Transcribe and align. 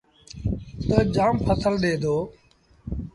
تا 0.87 0.97
جآم 1.15 1.35
ڦسل 1.45 1.73
ڏي 1.83 1.93
دو۔ 2.03 2.15